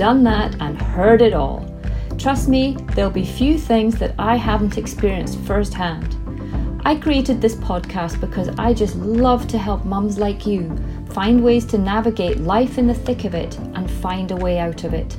done 0.00 0.24
that, 0.24 0.56
and 0.62 0.80
heard 0.80 1.20
it 1.20 1.34
all. 1.34 1.62
Trust 2.16 2.48
me, 2.48 2.74
there'll 2.94 3.10
be 3.10 3.26
few 3.26 3.58
things 3.58 3.98
that 3.98 4.14
I 4.18 4.34
haven't 4.34 4.78
experienced 4.78 5.38
firsthand. 5.40 6.16
I 6.86 6.94
created 6.94 7.42
this 7.42 7.56
podcast 7.56 8.18
because 8.18 8.48
I 8.58 8.72
just 8.72 8.96
love 8.96 9.46
to 9.48 9.58
help 9.58 9.84
mums 9.84 10.18
like 10.18 10.46
you 10.46 10.74
find 11.10 11.44
ways 11.44 11.66
to 11.66 11.76
navigate 11.76 12.38
life 12.38 12.78
in 12.78 12.86
the 12.86 12.94
thick 12.94 13.26
of 13.26 13.34
it 13.34 13.58
and 13.74 13.90
find 13.90 14.30
a 14.30 14.36
way 14.36 14.58
out 14.58 14.84
of 14.84 14.94
it. 14.94 15.18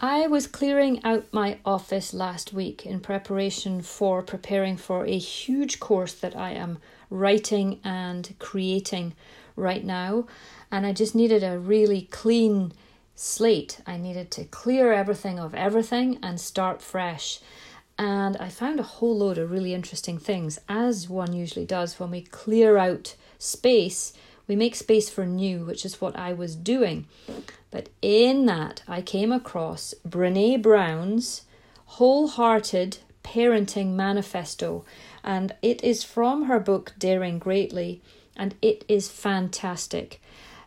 I 0.00 0.26
was 0.26 0.48
clearing 0.48 1.04
out 1.04 1.32
my 1.32 1.58
office 1.64 2.12
last 2.12 2.52
week 2.52 2.84
in 2.84 2.98
preparation 2.98 3.82
for 3.82 4.20
preparing 4.20 4.76
for 4.76 5.06
a 5.06 5.16
huge 5.16 5.78
course 5.78 6.14
that 6.14 6.34
I 6.34 6.54
am 6.54 6.78
writing 7.08 7.78
and 7.84 8.34
creating 8.40 9.14
right 9.56 9.84
now 9.84 10.26
and 10.70 10.86
I 10.86 10.92
just 10.92 11.14
needed 11.14 11.42
a 11.42 11.58
really 11.58 12.02
clean 12.02 12.72
slate. 13.14 13.80
I 13.86 13.96
needed 13.96 14.30
to 14.32 14.44
clear 14.44 14.92
everything 14.92 15.38
of 15.38 15.54
everything 15.54 16.18
and 16.22 16.40
start 16.40 16.80
fresh. 16.80 17.40
And 17.98 18.36
I 18.38 18.48
found 18.48 18.80
a 18.80 18.84
whole 18.84 19.18
load 19.18 19.36
of 19.36 19.50
really 19.50 19.74
interesting 19.74 20.18
things, 20.18 20.58
as 20.68 21.08
one 21.08 21.34
usually 21.34 21.66
does 21.66 22.00
when 22.00 22.10
we 22.10 22.22
clear 22.22 22.78
out 22.78 23.14
space. 23.38 24.14
We 24.46 24.56
make 24.56 24.74
space 24.74 25.10
for 25.10 25.26
new, 25.26 25.66
which 25.66 25.84
is 25.84 26.00
what 26.00 26.16
I 26.16 26.32
was 26.32 26.56
doing. 26.56 27.06
But 27.70 27.90
in 28.00 28.46
that, 28.46 28.82
I 28.88 29.02
came 29.02 29.32
across 29.32 29.94
Brene 30.08 30.62
Brown's 30.62 31.42
Wholehearted 31.84 32.98
Parenting 33.22 33.92
Manifesto, 33.92 34.84
and 35.22 35.54
it 35.60 35.84
is 35.84 36.02
from 36.02 36.44
her 36.44 36.58
book 36.58 36.94
Daring 36.98 37.38
Greatly, 37.38 38.00
and 38.36 38.54
it 38.62 38.84
is 38.88 39.08
fantastic. 39.08 40.20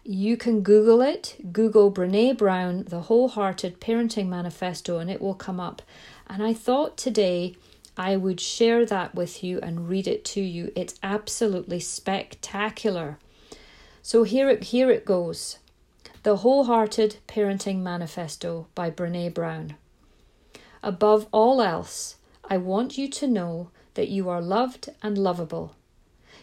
You 0.06 0.36
can 0.36 0.62
Google 0.62 1.02
it, 1.02 1.38
Google 1.52 1.92
Brene 1.92 2.38
Brown, 2.38 2.84
the 2.90 3.04
Wholehearted 3.04 3.80
Parenting 3.80 4.28
Manifesto, 4.28 5.00
and 5.00 5.10
it 5.10 5.22
will 5.22 5.34
come 5.34 5.60
up. 5.60 5.82
And 6.28 6.44
I 6.44 6.54
thought 6.54 6.98
today 6.98 7.56
I 7.96 8.18
would 8.18 8.42
share 8.42 8.86
that 8.86 9.16
with 9.16 9.44
you 9.44 9.60
and 9.62 9.88
read 9.88 10.08
it 10.08 10.26
to 10.26 10.42
you. 10.42 10.72
It's 10.76 11.00
absolutely 11.04 11.80
spectacular. 11.80 13.18
So 14.02 14.24
here 14.24 14.50
it, 14.50 14.66
here 14.66 14.90
it 14.90 15.06
goes 15.06 15.60
The 16.24 16.38
Wholehearted 16.38 17.18
Parenting 17.28 17.82
Manifesto 17.82 18.68
by 18.76 18.90
Brene 18.92 19.34
Brown. 19.34 19.76
Above 20.82 21.28
all 21.32 21.62
else, 21.62 22.18
I 22.50 22.58
want 22.58 22.98
you 22.98 23.08
to 23.08 23.28
know 23.28 23.70
that 23.94 24.10
you 24.10 24.28
are 24.28 24.42
loved 24.42 24.90
and 25.02 25.18
lovable. 25.18 25.76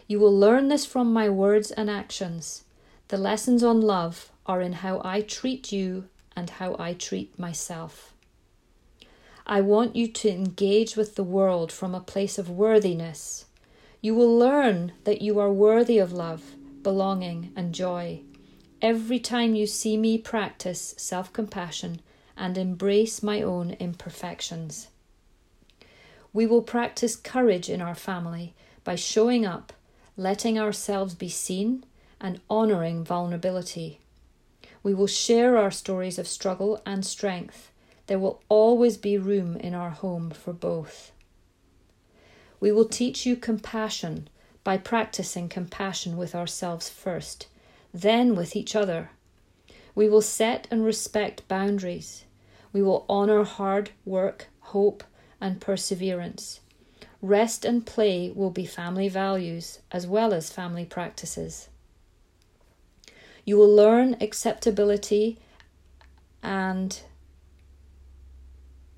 You 0.07 0.19
will 0.19 0.37
learn 0.37 0.67
this 0.67 0.85
from 0.85 1.13
my 1.13 1.29
words 1.29 1.71
and 1.71 1.89
actions. 1.89 2.63
The 3.07 3.17
lessons 3.17 3.63
on 3.63 3.81
love 3.81 4.31
are 4.45 4.61
in 4.61 4.73
how 4.73 5.01
I 5.03 5.21
treat 5.21 5.71
you 5.71 6.07
and 6.35 6.49
how 6.49 6.75
I 6.79 6.93
treat 6.93 7.37
myself. 7.37 8.13
I 9.45 9.61
want 9.61 9.95
you 9.95 10.07
to 10.07 10.29
engage 10.29 10.95
with 10.95 11.15
the 11.15 11.23
world 11.23 11.71
from 11.71 11.93
a 11.93 11.99
place 11.99 12.37
of 12.37 12.49
worthiness. 12.49 13.45
You 13.99 14.15
will 14.15 14.37
learn 14.37 14.93
that 15.03 15.21
you 15.21 15.39
are 15.39 15.51
worthy 15.51 15.97
of 15.97 16.13
love, 16.13 16.55
belonging, 16.83 17.51
and 17.55 17.73
joy. 17.73 18.21
Every 18.81 19.19
time 19.19 19.53
you 19.53 19.67
see 19.67 19.97
me 19.97 20.17
practice 20.17 20.95
self 20.97 21.31
compassion 21.33 22.01
and 22.37 22.57
embrace 22.57 23.21
my 23.21 23.41
own 23.41 23.71
imperfections. 23.71 24.87
We 26.33 26.47
will 26.47 26.61
practice 26.61 27.15
courage 27.15 27.69
in 27.69 27.81
our 27.81 27.93
family 27.93 28.53
by 28.83 28.95
showing 28.95 29.45
up, 29.45 29.73
letting 30.21 30.59
ourselves 30.59 31.15
be 31.15 31.29
seen, 31.29 31.83
and 32.19 32.39
honouring 32.47 33.03
vulnerability. 33.03 33.99
We 34.83 34.93
will 34.93 35.07
share 35.07 35.57
our 35.57 35.71
stories 35.71 36.19
of 36.19 36.27
struggle 36.27 36.79
and 36.85 37.03
strength. 37.03 37.71
There 38.05 38.19
will 38.19 38.39
always 38.47 38.97
be 38.97 39.17
room 39.17 39.55
in 39.55 39.73
our 39.73 39.89
home 39.89 40.29
for 40.29 40.53
both. 40.53 41.11
We 42.59 42.71
will 42.71 42.85
teach 42.85 43.25
you 43.25 43.35
compassion 43.35 44.29
by 44.63 44.77
practicing 44.77 45.49
compassion 45.49 46.17
with 46.17 46.35
ourselves 46.35 46.87
first, 46.87 47.47
then 47.91 48.35
with 48.35 48.55
each 48.55 48.75
other. 48.75 49.09
We 49.95 50.07
will 50.07 50.21
set 50.21 50.67
and 50.69 50.85
respect 50.85 51.47
boundaries. 51.47 52.25
We 52.71 52.83
will 52.83 53.07
honour 53.09 53.43
hard 53.43 53.89
work, 54.05 54.49
hope, 54.59 55.03
and 55.39 55.59
perseverance. 55.59 56.59
Rest 57.21 57.65
and 57.65 57.85
play 57.85 58.31
will 58.33 58.49
be 58.49 58.65
family 58.65 59.07
values 59.07 59.79
as 59.91 60.07
well 60.07 60.33
as 60.33 60.51
family 60.51 60.85
practices. 60.85 61.69
You 63.45 63.57
will 63.57 63.73
learn 63.73 64.17
acceptability 64.19 65.37
and 66.41 66.99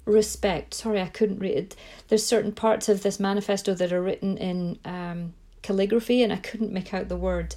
respect. 0.06 0.74
Sorry, 0.74 1.02
I 1.02 1.08
couldn't 1.08 1.40
read 1.40 1.58
it. 1.58 1.76
There's 2.08 2.26
certain 2.26 2.52
parts 2.52 2.90
of 2.90 3.04
this 3.04 3.20
manifesto 3.20 3.74
that 3.74 3.92
are 3.92 4.02
written 4.02 4.38
in 4.38 4.80
um, 4.86 5.34
calligraphy 5.62 6.24
and 6.24 6.32
I 6.32 6.38
couldn't 6.38 6.72
make 6.72 6.94
out 6.94 7.10
the 7.10 7.16
word. 7.16 7.56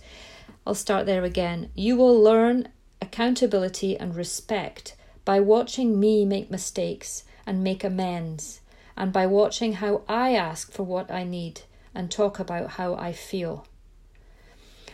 I'll 0.67 0.75
start 0.75 1.07
there 1.07 1.25
again. 1.25 1.71
You 1.75 1.97
will 1.97 2.21
learn 2.21 2.69
accountability 3.01 3.97
and 3.97 4.17
respect 4.17 4.97
by 5.25 5.41
watching 5.41 5.99
me 5.99 6.25
make 6.25 6.51
mistakes 6.51 7.25
and 7.47 7.63
make 7.63 7.85
amends, 7.85 8.61
and 8.97 9.13
by 9.13 9.27
watching 9.27 9.75
how 9.75 10.03
I 10.09 10.35
ask 10.35 10.73
for 10.73 10.83
what 10.83 11.11
I 11.11 11.25
need 11.25 11.63
and 11.95 12.11
talk 12.11 12.39
about 12.39 12.71
how 12.71 12.95
I 12.95 13.13
feel. 13.13 13.67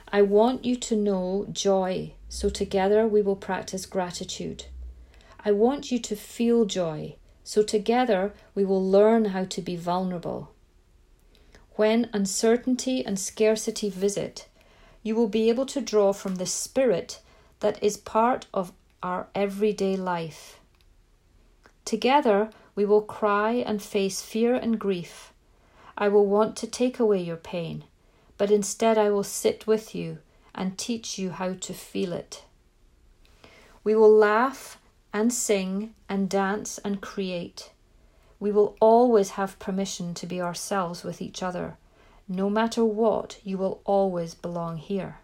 I 0.08 0.22
want 0.22 0.64
you 0.64 0.76
to 0.76 0.96
know 0.96 1.46
joy, 1.50 2.12
so 2.28 2.50
together 2.50 3.06
we 3.06 3.22
will 3.22 3.36
practice 3.36 3.86
gratitude. 3.86 4.66
I 5.44 5.52
want 5.52 5.90
you 5.90 5.98
to 6.00 6.16
feel 6.16 6.64
joy, 6.64 7.16
so 7.44 7.62
together 7.62 8.34
we 8.54 8.64
will 8.64 8.84
learn 8.86 9.26
how 9.26 9.44
to 9.44 9.60
be 9.60 9.76
vulnerable. 9.76 10.52
When 11.76 12.10
uncertainty 12.12 13.04
and 13.04 13.18
scarcity 13.18 13.88
visit, 13.88 14.46
you 15.02 15.14
will 15.14 15.28
be 15.28 15.48
able 15.48 15.66
to 15.66 15.80
draw 15.80 16.12
from 16.12 16.36
the 16.36 16.46
spirit 16.46 17.20
that 17.60 17.82
is 17.82 17.96
part 17.96 18.46
of 18.52 18.72
our 19.02 19.28
everyday 19.34 19.96
life. 19.96 20.60
Together, 21.84 22.50
we 22.74 22.84
will 22.84 23.02
cry 23.02 23.52
and 23.52 23.82
face 23.82 24.22
fear 24.22 24.54
and 24.54 24.78
grief. 24.78 25.32
I 25.96 26.08
will 26.08 26.26
want 26.26 26.56
to 26.56 26.66
take 26.66 26.98
away 26.98 27.20
your 27.22 27.36
pain 27.36 27.84
but 28.42 28.50
instead 28.50 28.98
I 28.98 29.08
will 29.08 29.22
sit 29.22 29.68
with 29.68 29.94
you 29.94 30.18
and 30.52 30.76
teach 30.76 31.16
you 31.16 31.30
how 31.30 31.54
to 31.54 31.72
feel 31.72 32.12
it. 32.12 32.42
We 33.84 33.94
will 33.94 34.12
laugh 34.12 34.80
and 35.12 35.32
sing 35.32 35.94
and 36.08 36.28
dance 36.28 36.78
and 36.78 37.00
create. 37.00 37.70
We 38.40 38.50
will 38.50 38.76
always 38.80 39.30
have 39.38 39.60
permission 39.60 40.12
to 40.14 40.26
be 40.26 40.42
ourselves 40.42 41.04
with 41.04 41.22
each 41.22 41.40
other. 41.40 41.76
No 42.26 42.50
matter 42.50 42.84
what, 42.84 43.38
you 43.44 43.58
will 43.58 43.80
always 43.84 44.34
belong 44.34 44.78
here. 44.78 45.18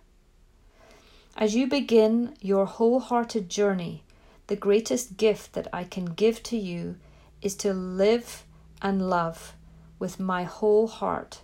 As 1.36 1.56
you 1.56 1.66
begin 1.66 2.36
your 2.40 2.66
wholehearted 2.66 3.48
journey, 3.48 4.04
the 4.46 4.54
greatest 4.54 5.16
gift 5.16 5.54
that 5.54 5.66
I 5.72 5.82
can 5.82 6.04
give 6.04 6.40
to 6.44 6.56
you 6.56 6.98
is 7.42 7.54
to 7.56 7.72
live 7.72 8.44
and 8.82 9.08
love 9.08 9.54
with 9.98 10.20
my 10.20 10.44
whole 10.44 10.86
heart 10.86 11.42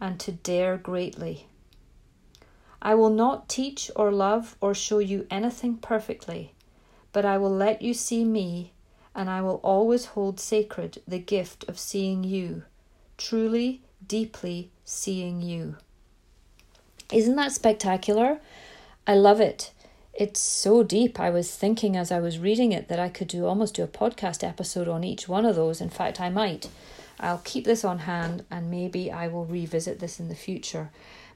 and 0.00 0.18
to 0.20 0.32
dare 0.32 0.76
greatly. 0.76 1.46
I 2.80 2.94
will 2.96 3.10
not 3.10 3.48
teach 3.48 3.90
or 3.94 4.10
love 4.10 4.56
or 4.60 4.74
show 4.74 4.98
you 4.98 5.26
anything 5.30 5.76
perfectly, 5.76 6.54
but 7.12 7.24
I 7.24 7.38
will 7.38 7.54
let 7.54 7.80
you 7.80 7.94
see 7.94 8.24
me, 8.24 8.72
and 9.14 9.30
I 9.30 9.40
will 9.40 9.60
always 9.62 10.06
hold 10.06 10.40
sacred 10.40 11.00
the 11.06 11.20
gift 11.20 11.64
of 11.68 11.78
seeing 11.78 12.24
you, 12.24 12.64
truly, 13.16 13.82
deeply 14.06 14.70
seeing 14.84 15.42
you. 15.42 15.76
Isn't 17.12 17.36
that 17.36 17.52
spectacular? 17.52 18.40
I 19.06 19.14
love 19.14 19.40
it. 19.40 19.72
It's 20.14 20.40
so 20.40 20.82
deep. 20.82 21.18
I 21.18 21.30
was 21.30 21.54
thinking 21.54 21.96
as 21.96 22.12
I 22.12 22.20
was 22.20 22.38
reading 22.38 22.72
it 22.72 22.88
that 22.88 22.98
I 22.98 23.08
could 23.08 23.28
do 23.28 23.46
almost 23.46 23.74
do 23.74 23.82
a 23.82 23.88
podcast 23.88 24.46
episode 24.46 24.86
on 24.86 25.04
each 25.04 25.26
one 25.26 25.46
of 25.46 25.56
those. 25.56 25.80
In 25.80 25.88
fact, 25.88 26.20
I 26.20 26.28
might. 26.28 26.68
I'll 27.18 27.40
keep 27.44 27.64
this 27.64 27.84
on 27.84 28.00
hand 28.00 28.44
and 28.50 28.70
maybe 28.70 29.10
I 29.10 29.28
will 29.28 29.46
revisit 29.46 30.00
this 30.00 30.20
in 30.20 30.28
the 30.28 30.34
future. 30.34 30.90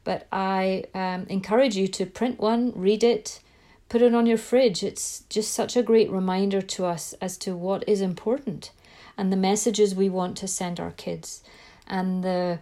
But 0.04 0.26
I 0.30 0.84
um, 0.94 1.26
encourage 1.28 1.76
you 1.76 1.88
to 1.88 2.06
print 2.06 2.38
one, 2.38 2.72
read 2.74 3.02
it, 3.02 3.40
put 3.88 4.02
it 4.02 4.14
on 4.14 4.26
your 4.26 4.38
fridge. 4.38 4.82
It's 4.82 5.24
just 5.30 5.52
such 5.52 5.76
a 5.76 5.82
great 5.82 6.10
reminder 6.10 6.60
to 6.60 6.84
us 6.84 7.14
as 7.14 7.38
to 7.38 7.56
what 7.56 7.88
is 7.88 8.00
important 8.00 8.72
and 9.16 9.32
the 9.32 9.36
messages 9.36 9.94
we 9.94 10.10
want 10.10 10.36
to 10.38 10.48
send 10.48 10.78
our 10.78 10.92
kids 10.92 11.42
and 11.86 12.22
the 12.22 12.58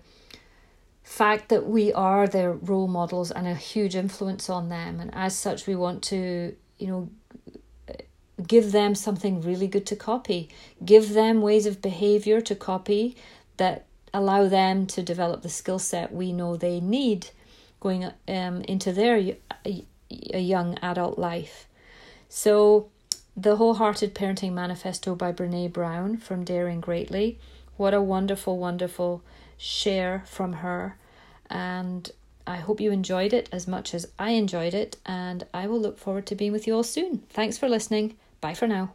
fact 1.05 1.51
that 1.51 1.67
we 1.67 1.93
are 1.93 2.27
their 2.27 2.53
role 2.53 2.89
models 2.89 3.31
and 3.31 3.47
a 3.47 3.55
huge 3.55 3.95
influence 3.95 4.51
on 4.51 4.69
them. 4.69 4.99
And 4.99 5.11
as 5.15 5.37
such 5.37 5.67
we 5.67 5.77
want 5.77 6.03
to 6.05 6.57
you 6.79 6.89
know 6.89 7.09
give 8.47 8.73
them 8.73 8.95
something 8.95 9.41
really 9.41 9.69
good 9.69 9.87
to 9.87 9.97
copy. 9.97 10.49
Give 10.85 11.13
them 11.13 11.41
ways 11.41 11.67
of 11.67 11.81
behavior 11.81 12.41
to 12.41 12.55
copy 12.55 13.17
that 13.59 13.85
allow 14.13 14.49
them 14.49 14.87
to 14.87 15.03
develop 15.03 15.43
the 15.43 15.49
skill 15.49 15.79
set 15.79 16.13
we 16.13 16.33
know 16.33 16.57
they 16.57 16.81
need 16.81 17.29
going 17.81 18.05
um, 18.29 18.63
into 18.63 18.93
their 18.93 19.17
a 19.67 20.39
young 20.41 20.79
adult 20.79 21.19
life. 21.19 21.67
So 22.29 22.89
the 23.37 23.57
wholehearted 23.57 24.15
parenting 24.15 24.53
manifesto 24.53 25.15
by 25.15 25.33
brene 25.33 25.73
brown 25.73 26.17
from 26.17 26.45
daring 26.45 26.81
greatly. 26.81 27.39
What 27.77 27.95
a 27.95 28.01
wonderful 28.01 28.59
wonderful 28.59 29.23
share 29.65 30.23
from 30.27 30.55
her. 30.55 30.97
And 31.49 32.11
I 32.47 32.57
hope 32.57 32.81
you 32.81 32.91
enjoyed 32.93 33.33
it 33.33 33.49
as 33.51 33.67
much 33.67 33.95
as 33.95 34.07
I 34.19 34.31
enjoyed 34.31 34.75
it. 34.75 34.99
And 35.07 35.47
I 35.55 35.67
will 35.67 35.81
look 35.81 35.99
forward 35.99 36.27
to 36.27 36.35
being 36.35 36.53
with 36.53 36.67
you 36.67 36.75
all 36.75 36.83
soon. 36.83 37.23
Thanks 37.31 37.57
for 37.57 37.69
listening. 37.69 38.17
Bye 38.41 38.55
for 38.55 38.67
now. 38.67 38.95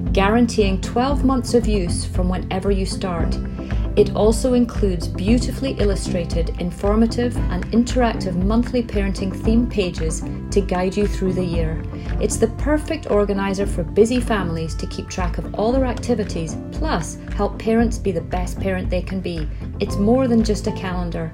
guaranteeing 0.13 0.81
12 0.81 1.23
months 1.23 1.53
of 1.53 1.65
use 1.65 2.05
from 2.05 2.27
whenever 2.27 2.69
you 2.69 2.85
start. 2.85 3.37
It 3.97 4.15
also 4.15 4.53
includes 4.53 5.07
beautifully 5.07 5.71
illustrated, 5.73 6.49
informative, 6.61 7.35
and 7.51 7.65
interactive 7.71 8.35
monthly 8.35 8.83
parenting 8.83 9.35
theme 9.35 9.69
pages 9.69 10.23
to 10.51 10.61
guide 10.61 10.95
you 10.95 11.07
through 11.07 11.33
the 11.33 11.43
year. 11.43 11.83
It's 12.21 12.37
the 12.37 12.47
perfect 12.47 13.11
organizer 13.11 13.65
for 13.65 13.83
busy 13.83 14.21
families 14.21 14.75
to 14.75 14.87
keep 14.87 15.09
track 15.09 15.37
of 15.37 15.53
all 15.55 15.73
their 15.73 15.85
activities, 15.85 16.55
plus 16.71 17.17
help 17.35 17.59
parents 17.59 17.97
be 17.97 18.11
the 18.11 18.21
best 18.21 18.59
parent 18.59 18.89
they 18.89 19.01
can 19.01 19.19
be. 19.19 19.47
It's 19.79 19.97
more 19.97 20.27
than 20.27 20.43
just 20.43 20.67
a 20.67 20.71
calendar. 20.71 21.33